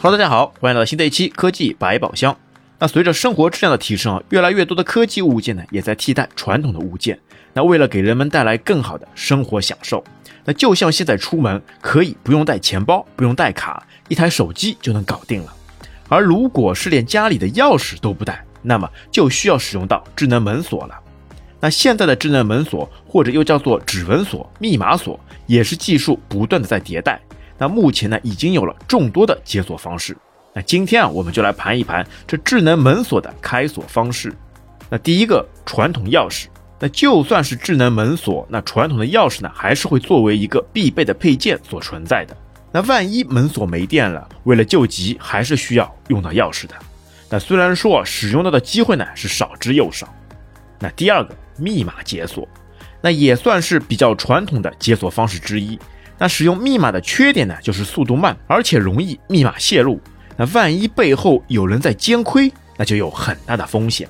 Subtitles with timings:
[0.00, 2.36] Hello，大家好，欢迎来到新的一期科技百宝箱。
[2.78, 7.18] 那随着生活质量的提升啊，越来越多的科技物件呢，也在替代传统的物件。
[7.52, 10.04] 那为了给人们带来更好的生活享受，
[10.44, 15.52] 那就像现在出门可以不用带钱包，不用带卡，一台手机就能搞定了。
[16.08, 20.94] 而如果是连家里的钥匙都不带，那么就需要使用到智能门锁了。
[21.58, 25.18] 那现在的智能门锁，或者又叫做指纹锁、密码锁，
[25.48, 27.20] 也是技术不断的在迭代。
[27.58, 30.16] 那目前呢，已经有了众多的解锁方式。
[30.54, 34.32] 那今天啊，我们就来盘一盘这智能门锁的开锁方式。
[34.88, 36.46] 那第一个，传统钥匙。
[36.80, 42.36] 那就算是智能门锁，那传统的钥匙呢，还是会作为一个必备的配件所存在的。
[42.70, 46.74] 那万一门锁没电了，为了救急，还是需要用到钥匙的。
[47.28, 50.08] 那虽然说使用到的机会呢是少之又少。
[50.78, 52.48] 那第二个，密码解锁，
[53.00, 55.76] 那也算是比较传统的解锁方式之一。
[56.18, 60.00] 那使用密码的缺点呢，就是速度慢，而且容易密码泄露。
[60.36, 64.08] 那万一背后有人在监窥，那就有很大的风险。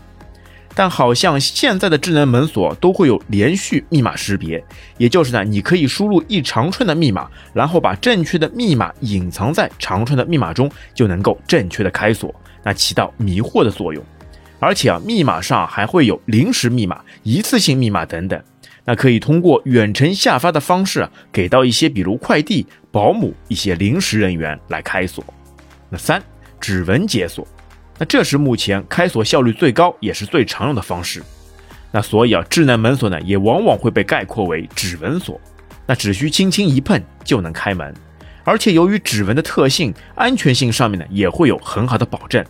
[0.75, 4.63] 但好像现在的智能门锁都会有连续密码识别，
[4.97, 14.01] 也就是呢，你可以输入一长串的密码，然后把正确的密码隐藏在长串的密码中，就能够正确的开锁，那起到迷惑的作用。
[14.61, 18.41] 而且啊，密码上还会有临时密码、一次性密码等等。
[18.89, 25.23] 那可以通过远程下发的方式啊，给到一些比如快递、保姆一些临时人员来开锁。
[25.91, 26.23] 那三
[26.59, 27.47] 指纹解锁，
[27.99, 31.23] 那这是目前开锁效率最高也是最常用的方式。
[31.93, 35.39] 那所以啊，智能门锁呢也往往会被概括为指纹锁。
[35.87, 37.93] 那只需轻轻一碰就能开门，
[38.43, 42.43] 而且由于指纹的特性，安全性上面呢也会有很好的保证。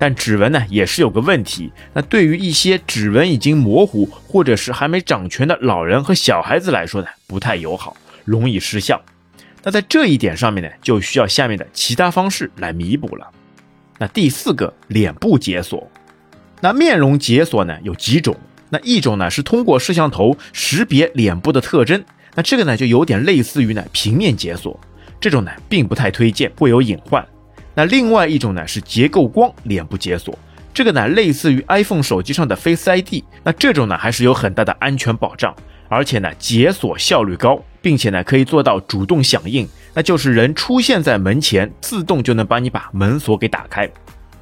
[0.00, 8.98] 但指纹呢也是有个问题，那对于一些指纹已经模糊或者是还没长全的老人和小孩子来说呢，不太友好，容易失效。
[9.62, 13.28] 那在这一点上面呢，就需要下面的其他方式来弥补了。
[13.98, 15.86] 那第四个，脸部解锁。
[16.62, 18.34] 那面容解锁呢有几种？
[18.70, 22.02] 那一种呢是通过摄像头识别脸部的特征，
[22.34, 24.80] 那这个呢就有点类似于呢平面解锁，
[25.20, 27.22] 这种呢并不太推荐，会有隐患。
[27.80, 30.38] 那另外一种呢是结构光脸部解锁，
[30.74, 35.56] 这个呢类似于 iPhone 手机上的 Face ID，那这种呢还是有很大的安全保障，
[35.88, 43.90] 而且呢解锁效率高，并且呢可以做到主动响应，那就是人出现在门前，自动就能帮你把门锁给打开。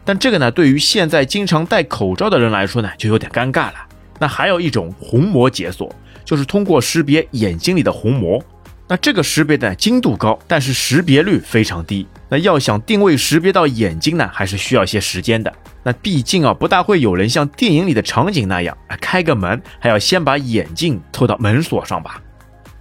[0.05, 3.75] 但这个呢对于现在经常戴口罩的人来说呢就有点尴尬了。
[4.19, 5.95] 那还有一种虹膜解锁，
[6.25, 8.43] 就是通过识别眼睛里的虹膜。
[8.89, 12.05] 那这个识别的精度高，但是识别率非常低。
[12.29, 15.53] 那要想定位识别到眼睛呢，还是需要一些时间的。
[15.83, 22.23] 那毕竟啊，不大会有人像电影里的场景那样，啊，开个门还要先把眼镜凑到门锁上吧。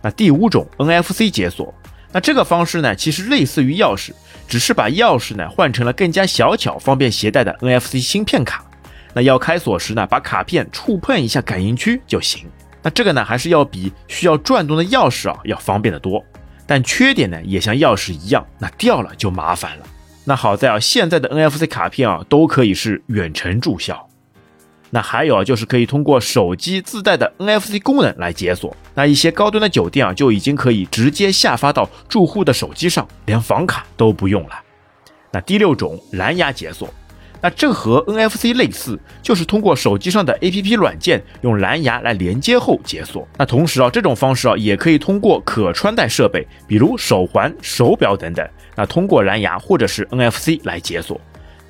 [0.02, 1.74] 那第五种 NFC 解锁，
[2.12, 4.12] 那这个方式呢，其实类似于钥匙，
[4.48, 8.66] 只是把钥匙呢换成了更加小巧、方便携带的 NFC 芯片卡。
[9.14, 12.46] 那要开锁时呢，把卡片触碰一下感应区就行。
[12.84, 16.24] 那这个呢，还是要比需要转动的钥匙啊要方便的多，
[16.68, 19.86] 但缺点呢也像钥匙一样，那掉了就麻烦了。
[20.26, 24.08] 那好在啊，现在的 NFC 卡片啊都可以是远程注销。
[24.90, 28.76] 那还有啊，就是可以通过手机自带的 NFC 功能来解锁。
[28.94, 34.52] 那一些高端的酒店啊就已经可以直接下发到住户的手机上，连房卡都不用了。
[35.32, 36.94] 那第六种蓝牙解锁。
[37.48, 43.26] 那这和 NFC 类似，就是通过手机上的 APP 软件用蓝牙来连接后解锁。
[43.38, 51.22] 那同时啊，这种方式啊也可以通过可穿戴设备，比如手环、手表等等，那通过蓝牙或者是 NFC 来解锁。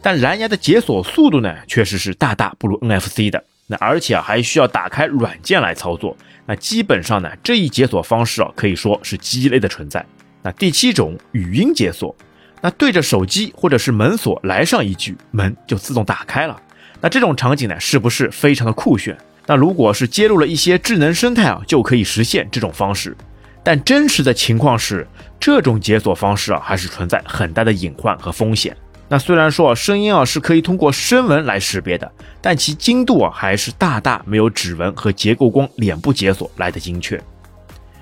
[0.02, 3.44] 但蓝牙的解锁速度呢，确实是大大不如 NFC 的。
[3.68, 6.18] 那而且啊，还需要打开软件来操作。
[6.48, 10.04] 那基本上呢，这一解锁方式啊，可以说是鸡肋的存在。
[10.42, 12.16] 那第七种语音解锁。
[12.62, 16.60] 那对着手机或者是门锁来上一句，门就自动打开了。
[17.00, 19.16] 那这种场景呢，是不是非常的酷炫？
[19.46, 23.16] 那如果是接入了一些智能生态啊，就可以实现这种方式。
[23.64, 25.08] 但真实的情况是，
[25.40, 28.76] 这种解锁方式啊，还是存在很大的隐患和风险。
[29.10, 32.12] 那虽然说声音啊是可以通过声纹来识别的，
[32.42, 37.22] 但其精度啊还是大大没有指纹和结构光脸部解锁来的精确。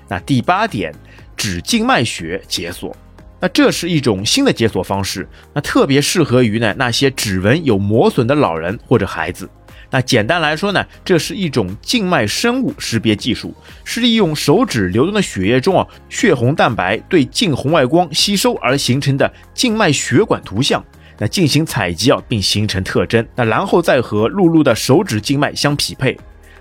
[0.08, 0.92] 那第八点，
[1.36, 2.96] 指静脉血解锁。
[3.40, 9.48] 那这是一种新的解锁方式，那特别适合于呢那些指纹有磨损的老人或者孩子。
[9.88, 13.54] 那简单来说呢，这是一种静脉生物识别技术，
[13.84, 20.84] 是利用手指流动的血液中啊血红蛋白对近红外光吸收而形成的静脉血管图像，
[21.18, 26.18] 那进行采集啊并形成特征，那然后再和录入的手指静脉相匹配。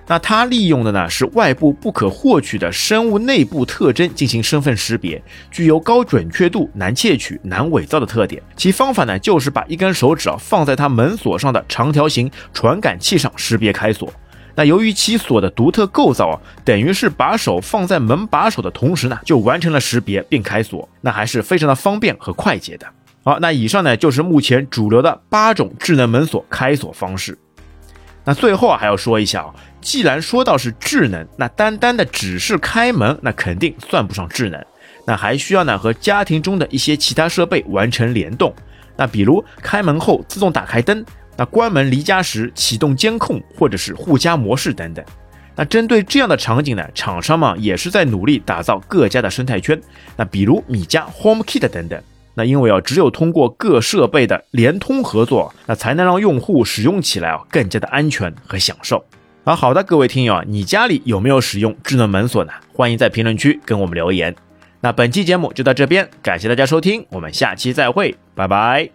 [0.07, 8.41] 那它利用的呢是外部不可获取的生物内部特征进行身份识别，具有高准确度、难窃取、难伪造的特点。
[8.55, 14.13] 其方法呢就是把一根手指啊放在它门锁上的长条形传感器上识别开锁。
[14.57, 22.87] 那由于其锁的独特构造啊，等于是把手放在门把手的同时呢，就完成了识别并开锁，那还是非常的方便和快捷的。
[23.23, 27.37] 好，那以上呢就是目前主流的八种智能门锁开锁方式。
[28.25, 34.61] 那最后啊还要说一下啊，既然说到是智能，那单单的只是开门，那肯定算不上智能。
[35.05, 38.51] 那还需要呢和家庭中的一些其他设备完成联动。
[38.97, 41.05] 那比如开门后自动打开灯，
[41.37, 45.05] 那关门离家时启动监控或者是护家模式等等。
[45.55, 49.79] 那针对这样的场景呢，厂商嘛也是在努力打造各家的生态圈。
[50.17, 52.01] 那比如米家 HomeKit 等等。
[52.35, 59.03] 那因为啊，只有通过各设备的联通合作，那才能让用户使用起来啊更加的安全和享受。
[59.43, 62.51] 啊，好的，各位听友啊，你家里有没有使用智能门锁呢？
[62.73, 64.35] 欢迎在评论区跟我们留言。
[64.81, 68.94] 那本期节目就到这边，感谢大家收听，我们下期再会，拜拜。